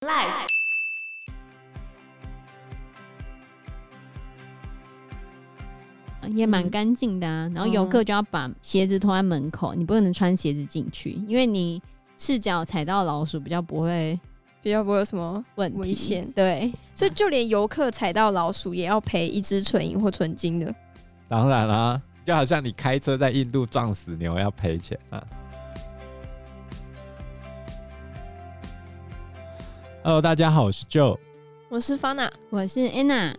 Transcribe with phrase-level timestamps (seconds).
[0.00, 0.46] Life
[6.28, 7.50] 也蛮干净的啊。
[7.52, 11.82] 然后游客就要把鞋子脱在门口，你不能穿鞋子进去，因为你
[12.16, 14.18] 赤脚踩到老鼠比较不会，
[14.62, 16.30] 比较不会有什么问危险。
[16.30, 20.72] 对，所以就连游客踩到老鼠也要赔一只纯银或纯金的。
[21.26, 25.20] 当然啦、啊，就好像你开车在印度撞死牛要赔钱啊。
[30.08, 31.18] Hello，大家好，我是 Joe，
[31.68, 33.34] 我是 Fana，我是 Anna。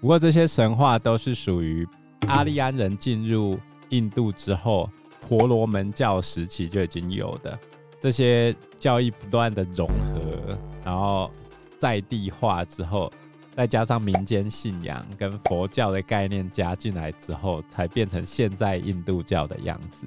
[0.00, 1.84] 不过这些神话都是属于
[2.28, 3.58] 阿利安人进入
[3.88, 4.88] 印度之后，
[5.20, 7.58] 婆罗门教时期就已经有的。
[8.00, 11.28] 这些教义不断的融合，然后
[11.76, 13.12] 在地化之后，
[13.56, 20.06] 再加上民间信仰跟佛教的概念加进来之后，才变成现在印度教的样子。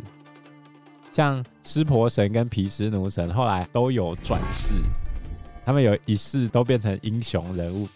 [1.12, 4.76] 像湿婆神跟毗湿奴神后来都有转世，
[5.70, 7.88] 他们有一世都变成英雄人物，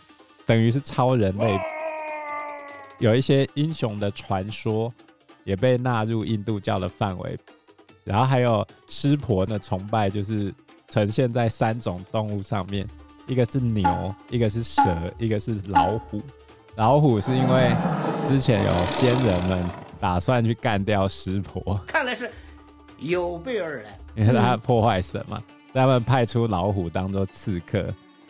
[0.45, 1.59] 等于是超人类。
[2.99, 4.93] 有一些英雄的传说
[5.43, 7.35] 也被纳入印度教的范围。
[8.03, 10.53] 然后还有湿婆的崇拜，就是
[10.87, 12.87] 呈现在三种动物上面，
[13.25, 14.83] 一个是牛，一个是蛇，
[15.17, 16.21] 一个是老虎。
[16.75, 17.71] 老虎是因为
[18.23, 19.65] 之前有仙人们
[19.99, 22.29] 打算去干掉湿婆，看来是。
[22.99, 27.85] 有备而来， 因为他破坏神嘛，嗯、他们派出老虎当做刺客，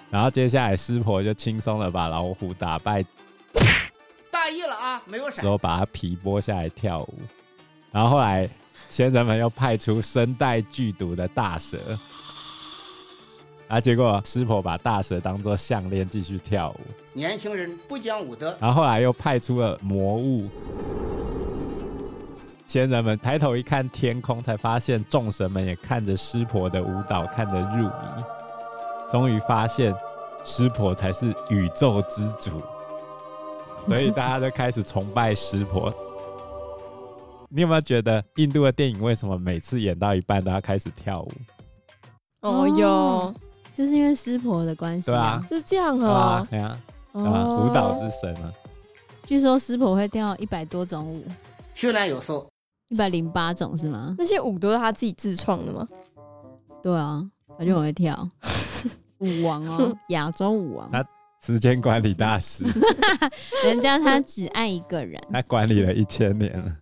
[0.10, 3.04] 然后接下来师婆就轻松的把老虎打败，
[4.32, 7.20] 大意了啊，没有闪，之后把他皮剥下来跳舞，
[7.92, 8.50] 然后后来
[8.90, 11.78] 先人们又派出身带剧毒的大蛇，
[13.68, 16.80] 啊，结果师婆把大蛇当做项链继续跳舞，
[17.12, 20.50] 年轻人不讲武德，然后后来又派出了魔物。
[22.66, 28.24] 仙人们抬头一看天空，才发现众神们也看着湿婆的舞蹈，看得入迷。
[29.12, 29.94] 终于发现
[30.44, 32.62] 湿婆才是宇宙之主，
[33.86, 35.94] 所以大家都开始崇拜湿婆。
[37.50, 41.32] 你有没有觉得印度的电影为什么每次演到一半都要开始跳舞？
[42.42, 43.34] 哦哟，
[43.72, 46.80] 就是因为湿婆的关系，对啊，是这样哦，对啊，
[47.14, 48.52] 对啊，舞蹈之神啊。
[49.28, 51.24] 据说湿婆会跳一百多种舞，
[51.76, 52.44] 虽然有素。
[52.90, 54.16] 一百零八种是吗？
[54.18, 55.88] 那些舞都是他自己自创的吗？
[56.82, 57.24] 对啊，
[57.58, 58.30] 他就很会跳
[59.20, 61.06] 舞王哦， 亚洲舞王，他
[61.42, 62.66] 时间管理大师，
[63.66, 66.76] 人家他只爱一个人，他管理了一千年了。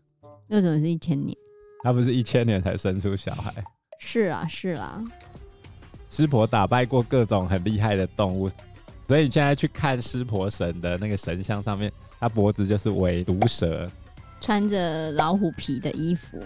[0.49, 1.37] 为什么是一千年？
[1.83, 3.53] 他不是一千年才生出小孩？
[3.99, 5.01] 是啊，是啊。
[6.09, 8.49] 湿婆打败过各种很厉害的动物，
[9.07, 13.89] 所以你现在去看湿婆神的那个神像上面，他脖子就是尾毒蛇。
[14.41, 16.37] 穿着老虎皮的衣服，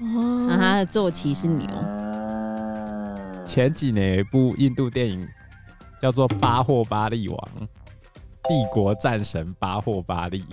[0.00, 1.66] 哦，然后他的坐骑是牛。
[3.46, 5.26] 前几年有一部印度电影
[6.00, 7.38] 叫做《巴霍巴利王》，
[8.48, 10.44] 帝国战神巴霍巴利。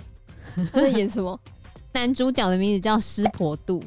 [0.72, 1.38] 他在演什么？
[1.92, 3.82] 男主角的名字叫湿婆度，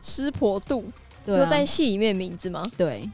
[0.00, 0.84] 湿婆度，
[1.26, 2.64] 对啊，就在戏里面名字吗？
[2.76, 3.06] 对，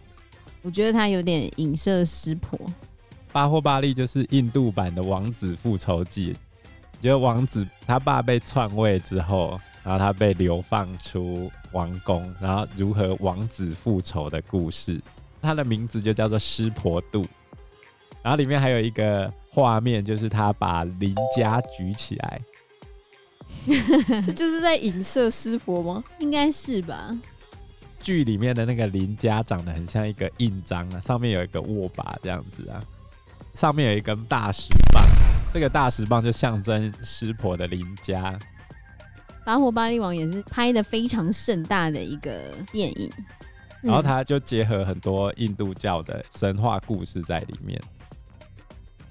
[0.63, 2.57] 我觉得他有点影射湿婆。
[3.33, 6.33] 巴霍巴利就是印度版的《王子复仇记》。
[7.05, 14.99] 就王子他爸被篡位之后，然后他被流放出王宫，然后如何王子复仇的故事。
[15.43, 17.27] 他的名字就叫做湿婆渡。
[18.23, 22.41] 然后里面还有一个画面，就是他把邻家举起来。
[24.25, 26.03] 这就是在影射湿婆吗？
[26.21, 27.15] 应该是吧。
[28.01, 32.81] 剧里面的那个邻家长得很像一个印章啊，上面有一个握把这样子啊，
[33.53, 35.07] 上面有一根大石棒。
[35.55, 38.37] 这个大石棒就象征湿婆的邻家。
[39.45, 43.09] 巴霍巴利王也是拍的非常盛大的一个电影，
[43.81, 47.81] 然后它就结合很多印度教的神话故事在里面。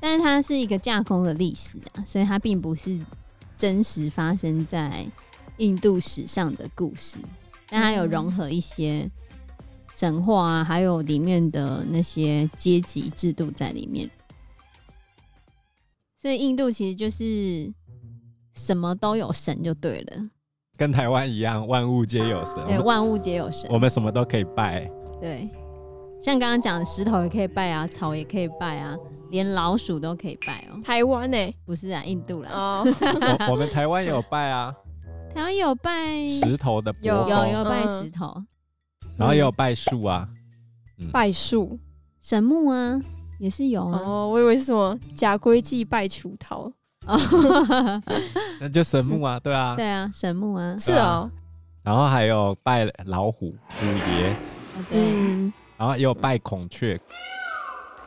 [0.01, 2.99] 但是它是一个架空的历史啊，所以它并不是
[3.57, 5.05] 真实发生在
[5.59, 7.19] 印度史上的故事，
[7.69, 9.09] 但它有融合一些
[9.95, 14.09] 神话啊，还有里面的那些阶级制度在里面。
[16.23, 17.69] 所以印度其实就是
[18.55, 20.29] 什么都有神就对了，
[20.77, 22.65] 跟台湾一样，万物皆有神。
[22.65, 24.89] 对，万物皆有神，我们什么都可以拜。
[25.19, 25.49] 对，
[26.21, 28.95] 像刚刚讲的石头也可以拜啊，草也可以拜啊，
[29.31, 30.79] 连老鼠都可以拜哦。
[30.81, 31.53] 台湾呢、欸？
[31.65, 32.51] 不是啊，印度啦。
[32.53, 32.83] 哦，
[33.49, 34.73] 我，我们台湾有拜啊，
[35.35, 38.47] 台湾有拜石头的，有有有拜石头，嗯、
[39.17, 40.29] 然后也有拜树啊，
[40.99, 41.77] 嗯、拜树
[42.21, 43.01] 神木啊。
[43.43, 46.71] 也是有啊，哦，我以为是什么假龟记拜锄头，
[48.61, 51.29] 那就神木啊，对啊，对啊，神木啊，是哦。
[51.83, 54.33] 然后还有拜老虎虎爷，
[54.89, 56.97] 对，然然后也有拜孔雀。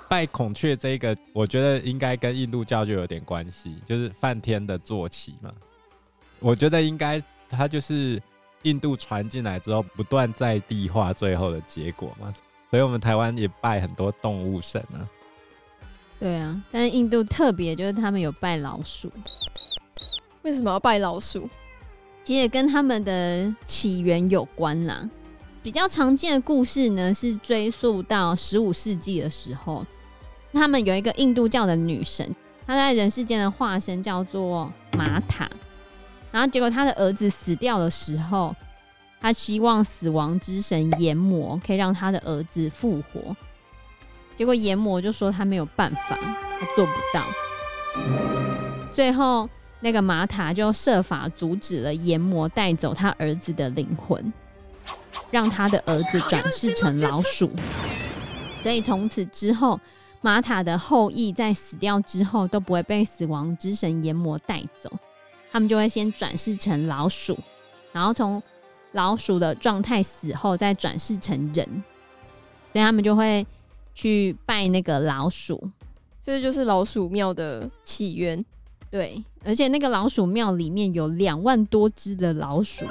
[0.08, 5.50] 拜孔雀这个，我觉得应该跟印度教就有点关系，就是梵天的坐骑嘛。
[6.38, 8.18] 我觉得应该它就是
[8.62, 12.32] 印度传进来之后，不断在地化最后的结果嘛。
[12.70, 15.04] 所以我们台湾也拜很多动物神啊。
[16.18, 19.12] 对啊，但是印度特别就是他们有拜老鼠。
[20.42, 21.48] 为什么要拜老鼠？
[22.24, 25.08] 其实也跟他们的起源有关啦。
[25.62, 29.84] 比较常见的故事呢，是追溯到十五世纪的时候。
[30.52, 32.34] 他们有一个印度教的女神，
[32.66, 35.50] 她在人世间的化身叫做玛塔。
[36.32, 38.54] 然后结果她的儿子死掉的时候，
[39.20, 43.36] 她希望死亡之神阎魔可以让她的儿子复活。
[44.36, 46.18] 结果阎魔就说他没有办法，
[46.60, 47.24] 他做不到。
[48.92, 49.48] 最后
[49.80, 54.32] 那个玛塔就设法阻止了炎魔带走他儿子的灵魂，
[55.30, 57.50] 让他的儿子转世成老鼠。
[58.62, 59.80] 所以从此之后。
[60.22, 64.90] 玛塔的后裔在死掉之后都不会被死亡之神阎魔带走，
[65.52, 67.38] 他们就会先转世成老鼠，
[67.92, 68.42] 然后从
[68.90, 71.64] 老鼠的状态死后再转世成人，
[72.72, 73.46] 所以他们就会
[73.96, 75.70] 去拜那个老鼠，
[76.22, 78.44] 这就是老鼠庙的起源。
[78.90, 82.84] 对，而且那个老鼠庙里面有两万多只的老鼠，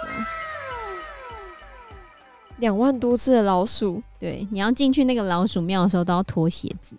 [2.57, 4.01] 两万多只的老鼠。
[4.19, 6.95] 对，你要进去那个老鼠庙的时候都要脱鞋子。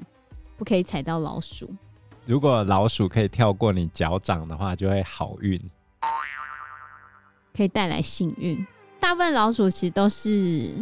[0.57, 1.69] 不可以踩到老鼠。
[2.25, 5.61] 如果老鼠可以跳过你脚掌的话，就会好运，
[7.55, 8.65] 可以带来幸运。
[8.99, 10.73] 大部分老鼠其实都是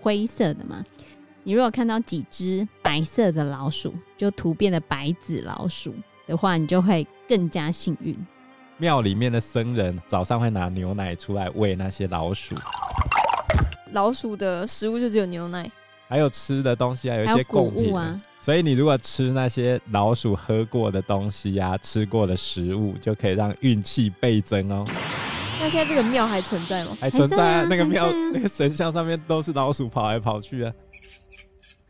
[0.00, 0.84] 灰色的嘛。
[1.42, 5.94] 你如果看到几只白色的老鼠，就突变的白子老鼠
[6.26, 8.14] 的话，你就会更加幸运。
[8.76, 12.54] 庙里面的僧人早上会拿牛奶出来喂那些老鼠。
[13.92, 15.70] 老鼠的食物就只有牛奶，
[16.08, 18.16] 还有吃的东西啊，有一些贡物啊。
[18.38, 24.86] 所以你如果吃那些老鼠喝过的东西呀、啊，吃过的食物，就可以让运气倍增哦。
[25.58, 26.96] 那现在这个庙还存在吗？
[27.00, 30.72] 还存在啊，啊那个庙、啊、那个 神像上面都是老鼠跑来跑去啊，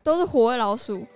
[0.03, 1.07] 都是活的老鼠，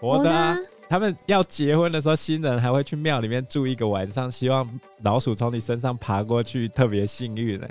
[0.00, 0.56] 活的啊。
[0.88, 4.68] 他们要结婚的时候，新人还会去庙里面住一个晚上，希望
[5.02, 7.70] 老鼠从你身上爬过去，特别幸运哎。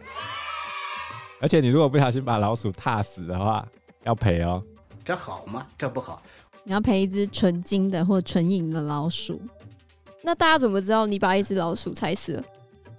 [1.39, 3.65] 而且你如果不小心把老鼠踏死的话，
[4.03, 4.61] 要赔哦。
[5.05, 5.67] 这好吗？
[5.77, 6.21] 这不好。
[6.63, 9.41] 你要赔一只纯金的或纯银的老鼠，
[10.21, 12.43] 那大家怎么知道你把一只老鼠踩死了？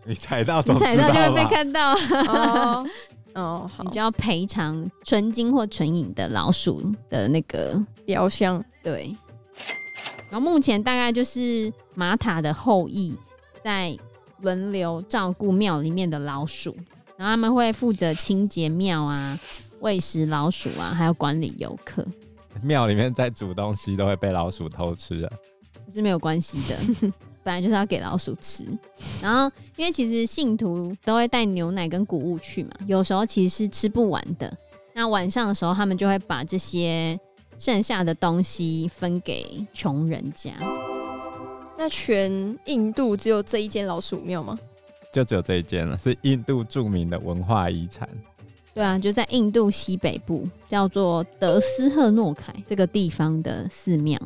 [0.04, 1.94] 你踩到总知道，踩到就会被看到。
[2.28, 2.86] 哦，
[3.34, 8.64] 哦，好，你就要赔偿纯金或纯银的老鼠的那个雕像。
[8.82, 9.14] 对。
[10.30, 13.16] 然后目前大概就是玛塔的后裔
[13.62, 13.96] 在
[14.40, 16.74] 轮流照顾庙里面的老鼠，
[17.16, 19.38] 然后他们会负责清洁庙啊、
[19.80, 22.04] 喂食老鼠啊，还有管理游客。
[22.62, 25.32] 庙里面在煮东西都会被老鼠偷吃的，
[25.92, 27.10] 是没有关系的，
[27.44, 28.64] 本来就是要给老鼠吃。
[29.22, 34.52] 然后，因为其实信徒都会带牛奶跟谷物去嘛，有时候其实是吃不完的。
[34.94, 37.18] 那晚上的时候，他们就会把这些
[37.58, 40.52] 剩下的东西分给穷人家。
[41.76, 44.58] 那全印度只有这一间老鼠庙吗？
[45.12, 48.08] 就只有这一间了，是印度著名的文化遗产。
[48.72, 54.20] 对啊，就在印度西北部，叫做德斯赫诺凯这个地方的寺庙，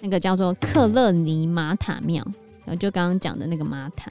[0.00, 2.24] 那个叫做克勒尼玛塔庙，
[2.64, 4.10] 然后就刚刚讲的那个玛塔。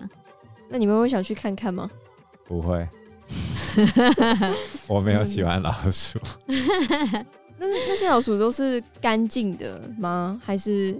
[0.69, 1.89] 那你们会想去看看吗？
[2.45, 2.87] 不会，
[4.87, 6.19] 我没有喜欢老鼠。
[6.47, 10.41] 那那些老鼠都是干净的吗？
[10.43, 10.97] 还是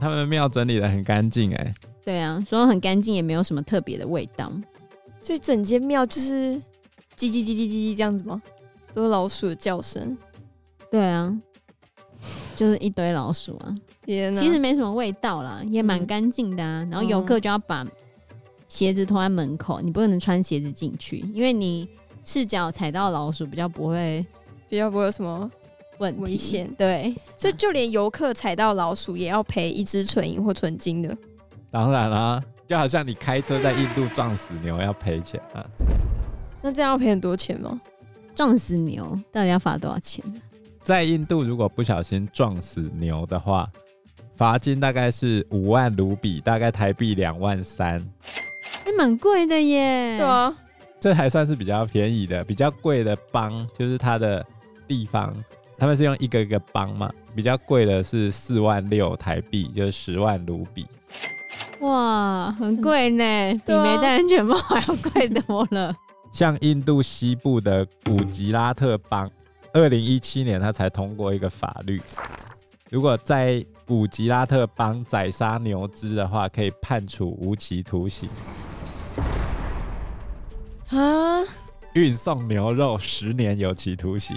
[0.00, 1.54] 他们庙整理的很干净？
[1.54, 4.50] 哎，对啊，说很干净，也没有什么特别的味道，
[5.20, 6.60] 所以整间庙就是。
[7.16, 8.42] 叽叽叽叽叽叽，这样子吗？
[8.92, 10.14] 都是老鼠的叫声。
[10.90, 11.34] 对啊，
[12.56, 13.76] 就是一堆老鼠啊。
[14.04, 16.82] 天哪，其实没什么味道啦，也蛮干净的啊。
[16.82, 17.86] 嗯、然后游客就要把
[18.68, 21.88] 鞋子脱在门口，你不能穿鞋子进去，因为你
[22.24, 24.24] 赤脚踩到老鼠，比较不会，
[24.68, 25.50] 比较不会有什么
[25.98, 26.68] 问危险。
[26.76, 31.16] 对，所以就连游客踩到老鼠，也要赔一只纯银或纯金的。
[31.70, 35.64] 当然啦、啊，就好像你开车在印度撞死牛要赔钱啊。
[36.62, 37.80] 那这样要赔很多钱吗？
[38.34, 40.24] 撞死牛到底要罚多少钱？
[40.86, 43.68] 在印度，如果不小心撞死牛的话，
[44.36, 47.98] 罚金大概是五万卢比，大概台币两万三，
[48.84, 50.16] 还蛮贵的耶。
[50.16, 50.56] 对啊，
[51.00, 52.44] 这还算是比较便宜的。
[52.44, 54.46] 比较贵的邦就是它的
[54.86, 55.34] 地方，
[55.76, 57.12] 他们是用一个一个邦嘛。
[57.34, 60.86] 比较贵的是四万六台币，就是十万卢比。
[61.80, 65.92] 哇，很贵呢，嗯、比没戴安全帽还要贵多了。
[66.30, 69.28] 像印度西部的古吉拉特邦，
[69.76, 72.00] 二零一七年他才通过一个法律，
[72.88, 78.26] 如果在古吉拉特邦宰杀牛只的话，可以判处无期徒刑。
[80.88, 81.44] 啊！
[81.92, 84.34] 运送牛肉十年有期徒刑。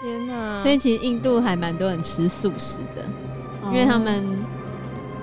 [0.00, 0.62] 天哪！
[0.62, 3.04] 所以其实印度还蛮多人吃素食的，
[3.64, 4.24] 因为他们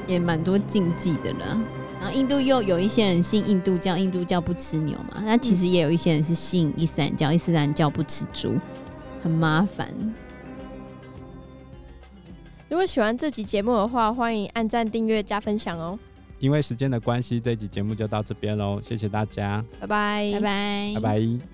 [0.06, 1.60] 也蛮多禁忌的了。
[2.00, 5.24] 然后印度又有一些人信印度教，印度教不吃牛嘛。
[5.26, 8.60] 那其实也有一些人是信伊斯兰教，伊斯兰教不吃猪，
[9.24, 9.88] 很麻烦。
[12.68, 15.98] 如果喜欢这集节目的话，欢迎按赞、订阅、加分享哦。
[16.40, 21.53] 因为时间的关系，这集节目就到这边喽，谢谢大家，拜拜，拜拜，拜拜。